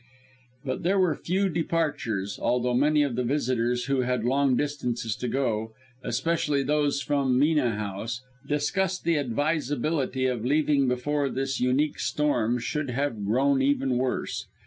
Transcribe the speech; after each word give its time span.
But 0.65 0.81
there 0.81 0.97
were 0.99 1.13
few 1.13 1.47
departures, 1.47 2.39
although 2.41 2.73
many 2.73 3.03
of 3.03 3.15
the 3.15 3.23
visitors 3.23 3.85
who 3.85 4.01
had 4.01 4.23
long 4.23 4.55
distances 4.55 5.15
to 5.17 5.27
go, 5.27 5.73
especially 6.01 6.63
those 6.63 7.03
from 7.03 7.37
Mena 7.37 7.75
House, 7.75 8.23
discussed 8.47 9.03
the 9.03 9.19
advisability 9.19 10.25
of 10.25 10.43
leaving 10.43 10.87
before 10.87 11.29
this 11.29 11.59
unique 11.59 11.99
storm 11.99 12.57
should 12.57 12.89
have 12.89 13.25
grown 13.25 13.61
even 13.61 13.97
worse. 13.99 14.47